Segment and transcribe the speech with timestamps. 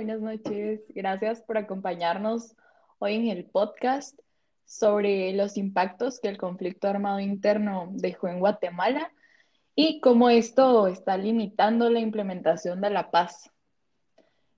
[0.00, 2.56] Buenas noches, gracias por acompañarnos
[3.00, 4.18] hoy en el podcast
[4.64, 9.12] sobre los impactos que el conflicto armado interno dejó en Guatemala
[9.74, 13.50] y cómo esto está limitando la implementación de la paz.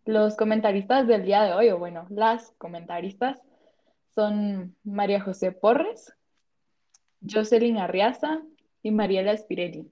[0.05, 3.41] Los comentaristas del día de hoy, o bueno, las comentaristas,
[4.15, 6.15] son María José Porres,
[7.29, 8.43] Jocelyn Arriaza
[8.81, 9.91] y Mariela Spirelli.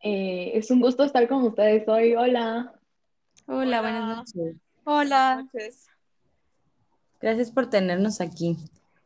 [0.00, 2.14] Eh, es un gusto estar con ustedes hoy.
[2.14, 2.75] Hola.
[3.48, 4.56] Hola, buenas noches.
[4.84, 5.46] Hola.
[7.20, 8.56] Gracias por tenernos aquí.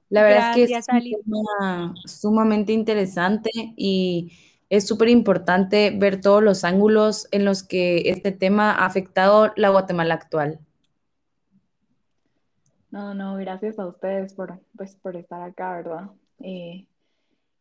[0.09, 4.33] La verdad es que es un tema sumamente interesante y
[4.71, 9.69] es súper importante ver todos los ángulos en los que este tema ha afectado la
[9.69, 10.59] Guatemala actual.
[12.91, 16.11] No, no, gracias a ustedes por, pues, por estar acá, ¿verdad?
[16.39, 16.87] Eh,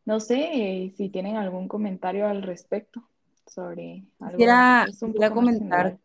[0.06, 3.02] no sé eh, si tienen algún comentario al respecto
[3.46, 4.38] sobre algo.
[4.38, 5.98] Quisiera, quisiera comentar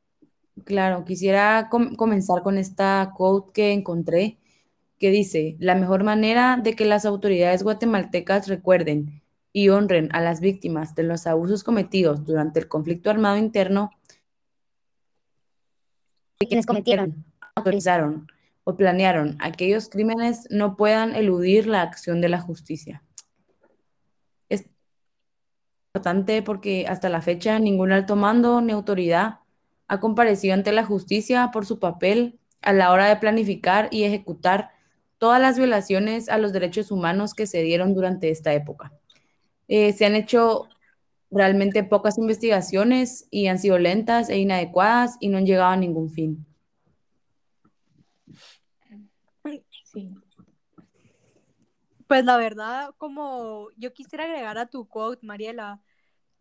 [0.64, 4.40] Claro, quisiera comenzar con esta quote que encontré
[5.00, 9.22] que dice, la mejor manera de que las autoridades guatemaltecas recuerden
[9.52, 13.92] y honren a las víctimas de los abusos cometidos durante el conflicto armado interno
[16.40, 18.28] de quienes cometieron, autorizaron
[18.64, 23.04] o planearon aquellos crímenes no puedan eludir la acción de la justicia.
[24.50, 24.66] Es
[25.94, 29.40] importante porque hasta la fecha ningún alto mando ni autoridad
[29.88, 34.72] ha comparecido ante la justicia por su papel a la hora de planificar y ejecutar
[35.18, 38.92] todas las violaciones a los derechos humanos que se dieron durante esta época.
[39.68, 40.68] Eh, se han hecho
[41.32, 46.10] realmente pocas investigaciones y han sido lentas e inadecuadas y no han llegado a ningún
[46.10, 46.46] fin.
[52.08, 55.82] Pues la verdad, como yo quisiera agregar a tu quote, Mariela,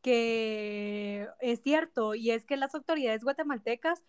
[0.04, 4.02] que es cierto, y es que las autoridades guatemaltecas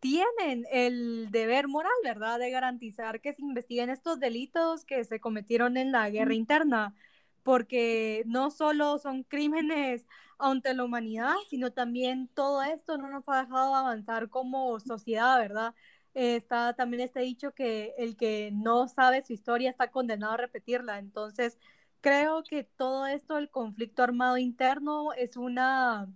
[0.00, 5.76] tienen el deber moral, ¿verdad?, de garantizar que se investiguen estos delitos que se cometieron
[5.76, 6.94] en la guerra interna,
[7.42, 10.06] porque no solo son crímenes
[10.38, 15.74] ante la humanidad, sino también todo esto no nos ha dejado avanzar como sociedad, ¿verdad?
[16.14, 20.98] está también este dicho que el que no sabe su historia está condenado a repetirla,
[20.98, 21.58] entonces
[22.02, 26.08] creo que todo esto del conflicto armado interno es una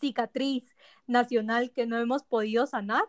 [0.00, 3.04] cicatriz nacional que no hemos podido sanar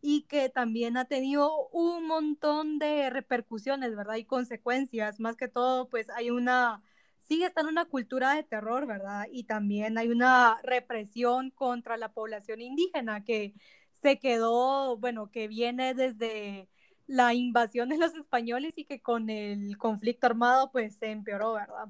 [0.00, 4.16] y que también ha tenido un montón de repercusiones, ¿verdad?
[4.16, 5.20] Y consecuencias.
[5.20, 6.82] Más que todo, pues hay una,
[7.18, 9.26] sigue estando una cultura de terror, ¿verdad?
[9.30, 13.54] Y también hay una represión contra la población indígena que
[14.02, 16.68] se quedó, bueno, que viene desde
[17.06, 21.88] la invasión de los españoles y que con el conflicto armado pues se empeoró, ¿verdad?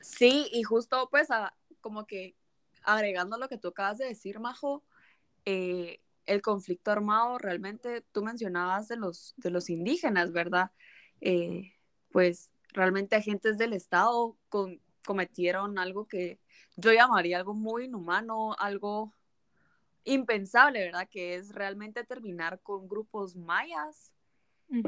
[0.00, 1.28] Sí, y justo pues
[1.80, 2.34] como que
[2.82, 4.84] agregando lo que tú acabas de decir, Majo,
[5.44, 10.70] eh, el conflicto armado realmente, tú mencionabas de los, de los indígenas, ¿verdad?
[11.20, 11.72] Eh,
[12.10, 14.36] pues realmente agentes del Estado
[15.04, 16.38] cometieron algo que
[16.76, 19.14] yo llamaría algo muy inhumano, algo
[20.08, 21.08] impensable, ¿verdad?
[21.10, 24.12] Que es realmente terminar con grupos mayas.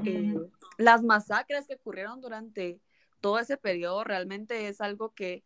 [0.05, 0.35] Eh,
[0.77, 2.81] las masacres que ocurrieron durante
[3.21, 5.45] todo ese periodo realmente es algo que,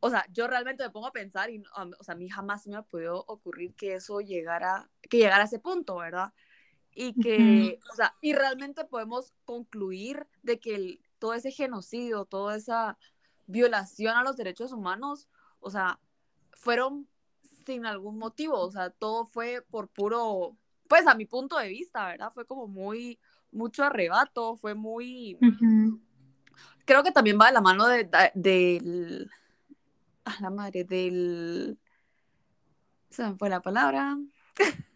[0.00, 1.62] o sea, yo realmente me pongo a pensar y,
[1.98, 5.46] o sea, a mí jamás me ha podido ocurrir que eso llegara, que llegara a
[5.46, 6.32] ese punto, ¿verdad?
[6.94, 12.98] Y que, o sea, y realmente podemos concluir de que todo ese genocidio, toda esa
[13.46, 15.28] violación a los derechos humanos,
[15.60, 16.00] o sea,
[16.52, 17.08] fueron
[17.64, 20.56] sin algún motivo, o sea, todo fue por puro,
[20.88, 22.30] pues a mi punto de vista, ¿verdad?
[22.32, 23.18] Fue como muy,
[23.50, 25.38] mucho arrebato, fue muy...
[26.84, 29.30] Creo que también va de la mano de, del...
[30.24, 31.78] A la madre, del...
[33.10, 34.18] Se me fue la palabra.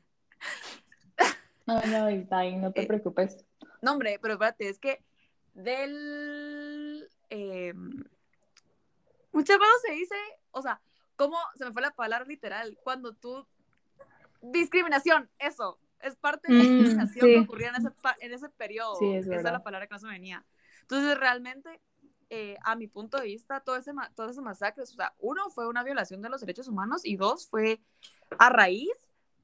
[1.67, 3.45] No, no, está ahí, no te eh, preocupes.
[3.83, 5.03] No, hombre, pero espérate, es que
[5.53, 7.09] del...
[7.29, 7.75] Eh,
[9.33, 10.15] muchas veces se dice,
[10.53, 10.81] o sea,
[11.17, 12.79] ¿Cómo se me fue la palabra literal?
[12.83, 13.47] Cuando tú.
[14.43, 15.79] Discriminación, eso.
[16.01, 17.89] Es parte de la mm, discriminación que ocurría en ese,
[18.21, 18.97] en ese periodo.
[18.97, 20.45] Sí, es Esa es la palabra que no se venía.
[20.83, 21.81] Entonces, realmente,
[22.29, 25.67] eh, a mi punto de vista, todo ese, todos esos masacres, o sea, uno fue
[25.67, 27.81] una violación de los derechos humanos y dos fue
[28.39, 28.93] a raíz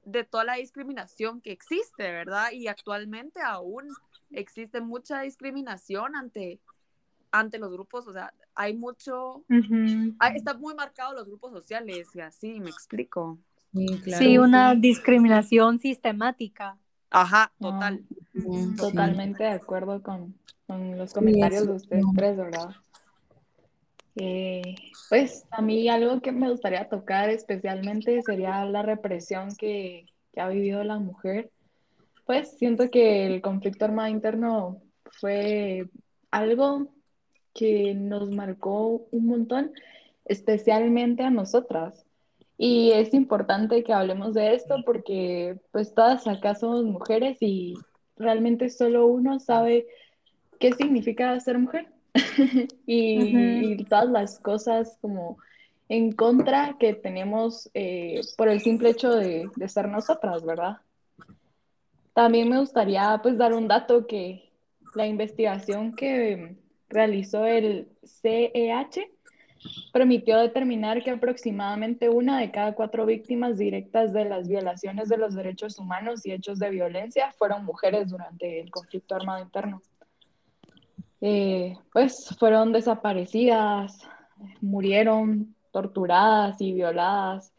[0.05, 2.53] de toda la discriminación que existe, ¿verdad?
[2.53, 3.89] Y actualmente aún
[4.31, 6.61] existe mucha discriminación ante
[7.33, 9.43] ante los grupos, o sea, hay mucho,
[10.35, 13.39] está muy marcado los grupos sociales y así, me explico.
[14.19, 16.79] Sí, una discriminación sistemática.
[17.11, 18.05] Ajá, total.
[18.77, 20.35] totalmente de acuerdo con,
[20.69, 22.71] los comentarios de ustedes tres, ¿verdad?
[24.17, 24.75] Eh,
[25.09, 30.49] pues a mí algo que me gustaría tocar especialmente sería la represión que, que ha
[30.49, 31.51] vivido la mujer,
[32.27, 34.83] pues siento que el conflicto armado interno
[35.19, 35.89] fue
[36.31, 36.93] algo
[37.55, 39.73] que nos marcó un montón,
[40.25, 42.05] especialmente a nosotras.
[42.59, 47.75] Y es importante que hablemos de esto porque pues todas acá somos mujeres y
[48.17, 49.87] realmente solo uno sabe
[50.61, 51.89] qué significa ser mujer
[52.87, 55.39] y, y, todas las cosas como
[55.89, 60.77] en contra que tenemos eh, por el simple hecho de, de, ser nosotras, ¿verdad?
[62.15, 64.53] También me gustaría pues dar un dato que
[64.95, 66.57] la investigación que
[66.93, 69.11] realizó el CEH
[69.93, 75.35] permitió determinar que aproximadamente una de cada cuatro víctimas directas de las violaciones de los
[75.35, 79.81] derechos humanos y hechos de violencia fueron mujeres durante el conflicto armado interno.
[81.21, 83.99] Eh, pues fueron desaparecidas,
[84.61, 87.53] murieron torturadas y violadas,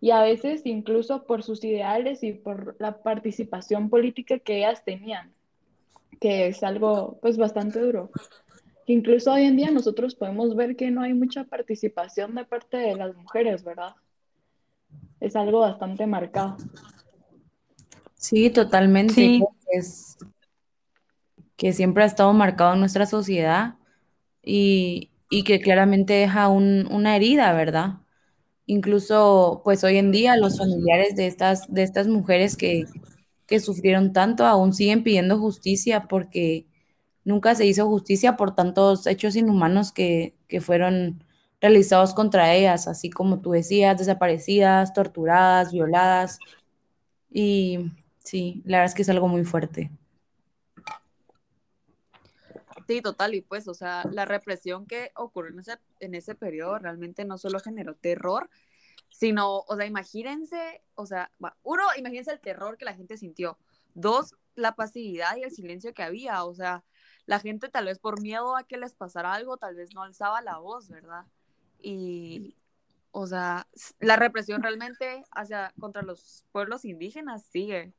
[0.00, 5.32] y a veces incluso por sus ideales y por la participación política que ellas tenían,
[6.20, 8.10] que es algo pues bastante duro.
[8.88, 12.96] Incluso hoy en día nosotros podemos ver que no hay mucha participación de parte de
[12.96, 13.94] las mujeres, ¿verdad?
[15.20, 16.56] Es algo bastante marcado.
[18.14, 19.12] Sí, totalmente.
[19.12, 19.44] Sí.
[19.70, 20.16] Es
[21.56, 23.74] que siempre ha estado marcado en nuestra sociedad
[24.42, 27.98] y, y que claramente deja un, una herida, ¿verdad?
[28.64, 32.86] Incluso, pues hoy en día los familiares de estas, de estas mujeres que,
[33.46, 36.67] que sufrieron tanto aún siguen pidiendo justicia porque
[37.28, 41.22] nunca se hizo justicia por tantos hechos inhumanos que, que fueron
[41.60, 46.38] realizados contra ellas, así como tú decías, desaparecidas, torturadas, violadas.
[47.30, 47.92] Y
[48.24, 49.90] sí, la verdad es que es algo muy fuerte.
[52.86, 56.78] Sí, total, y pues, o sea, la represión que ocurrió en ese, en ese periodo
[56.78, 58.48] realmente no solo generó terror,
[59.10, 61.30] sino, o sea, imagínense, o sea,
[61.62, 63.58] uno, imagínense el terror que la gente sintió.
[63.92, 66.84] Dos, la pasividad y el silencio que había, o sea,
[67.28, 70.40] la gente tal vez por miedo a que les pasara algo, tal vez no alzaba
[70.40, 71.26] la voz, ¿verdad?
[71.78, 72.56] Y,
[73.10, 73.66] o sea,
[74.00, 77.92] la represión realmente hacia, contra los pueblos indígenas sigue.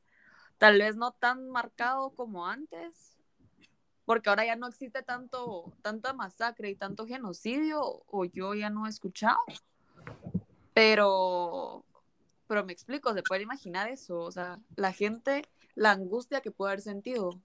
[0.57, 3.19] Tal vez no tan marcado como antes,
[4.03, 8.87] porque ahora ya no existe tanto, tanta masacre y tanto genocidio, o yo ya no
[8.87, 9.37] he escuchado.
[10.73, 11.85] Pero,
[12.47, 15.43] pero me explico, se puede imaginar eso, o sea, la gente,
[15.75, 17.39] la angustia que puede haber sentido.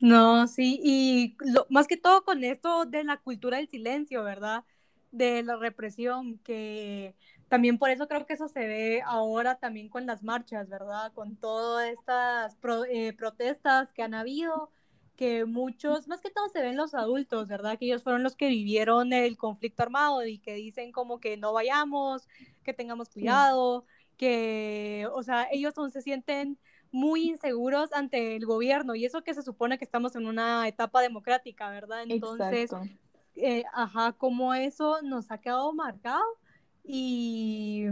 [0.00, 4.64] No, sí, y lo, más que todo con esto de la cultura del silencio, ¿verdad?
[5.10, 7.14] De la represión, que
[7.48, 11.12] también por eso creo que eso se ve ahora también con las marchas, ¿verdad?
[11.14, 12.56] Con todas estas
[12.90, 14.70] eh, protestas que han habido,
[15.16, 17.78] que muchos, más que todo se ven los adultos, ¿verdad?
[17.78, 21.52] Que ellos fueron los que vivieron el conflicto armado y que dicen como que no
[21.54, 22.28] vayamos,
[22.64, 23.86] que tengamos cuidado,
[24.18, 26.58] que, o sea, ellos aún se sienten
[26.96, 31.00] muy inseguros ante el gobierno y eso que se supone que estamos en una etapa
[31.00, 32.04] democrática, ¿verdad?
[32.08, 32.70] Entonces,
[33.34, 36.24] eh, ajá, como eso nos ha quedado marcado
[36.84, 37.86] y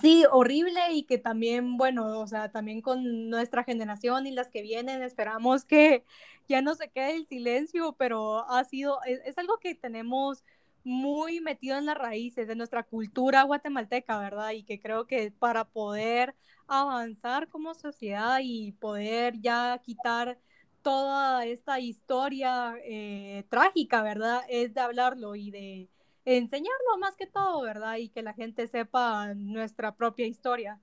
[0.00, 4.62] Sí, horrible y que también, bueno, o sea, también con nuestra generación y las que
[4.62, 6.04] vienen, esperamos que
[6.48, 10.42] ya no se quede el silencio, pero ha sido, es, algo que tenemos
[10.84, 14.52] muy metido en las raíces de nuestra cultura guatemalteca, ¿verdad?
[14.52, 16.34] Y que creo que para poder
[16.66, 20.38] avanzar como sociedad y poder ya quitar
[20.82, 24.42] toda esta historia eh, trágica, ¿verdad?
[24.48, 25.88] Es de hablarlo y de
[26.26, 27.96] enseñarlo más que todo, ¿verdad?
[27.96, 30.80] Y que la gente sepa nuestra propia historia.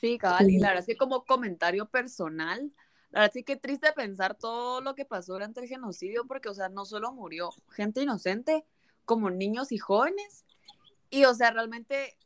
[0.00, 2.72] Sí, cabal, y la verdad es que como comentario personal,
[3.10, 6.54] la verdad es que triste pensar todo lo que pasó durante el genocidio, porque, o
[6.54, 8.64] sea, no solo murió gente inocente,
[9.04, 10.44] como niños y jóvenes,
[11.10, 12.16] y, o sea, realmente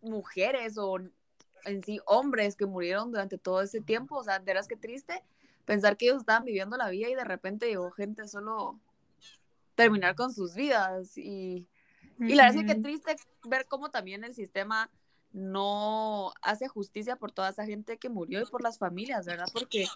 [0.00, 0.98] mujeres o
[1.64, 5.22] en sí hombres que murieron durante todo ese tiempo, o sea, de veras que triste
[5.64, 8.80] pensar que ellos estaban viviendo la vida y de repente llegó gente solo
[9.74, 11.16] terminar con sus vidas.
[11.16, 11.68] Y,
[12.18, 14.90] y la verdad es que triste ver cómo también el sistema
[15.32, 19.46] no hace justicia por toda esa gente que murió y por las familias, ¿verdad?
[19.52, 19.86] Porque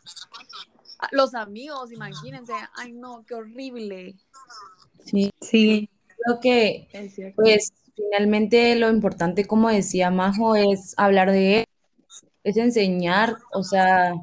[1.12, 4.14] los amigos, imagínense, ay no, qué horrible.
[5.04, 5.90] Sí, sí.
[6.24, 6.88] Creo que,
[7.36, 11.64] pues, finalmente lo importante, como decía Majo, es hablar de él,
[12.42, 14.14] es enseñar, o sea,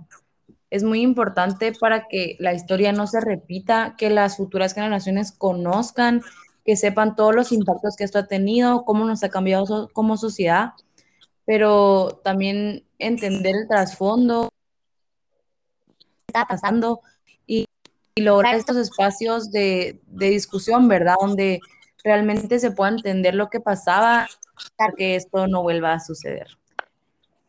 [0.70, 6.24] es muy importante para que la historia no se repita, que las futuras generaciones conozcan,
[6.66, 10.72] que sepan todos los impactos que esto ha tenido, cómo nos ha cambiado como sociedad,
[11.46, 14.50] pero también entender el trasfondo
[16.28, 17.02] está pasando
[17.46, 17.66] y,
[18.16, 21.16] lograr estos espacios de, de, discusión, ¿verdad?
[21.20, 21.60] Donde
[22.04, 24.28] realmente se pueda entender lo que pasaba
[24.76, 26.48] para que esto no vuelva a suceder.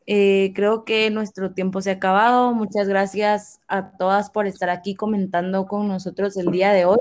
[0.06, 2.52] Eh, creo que nuestro tiempo se ha acabado.
[2.52, 6.98] Muchas gracias a todas por estar aquí comentando con nosotros el día de hoy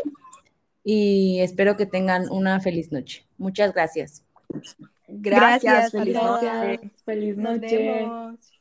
[0.84, 3.26] y espero que tengan una feliz noche.
[3.38, 4.24] Muchas gracias.
[5.08, 6.80] Gracias, Gracias, feliz feliz noche.
[7.06, 7.78] Feliz Nos noche.
[7.78, 8.53] vemos.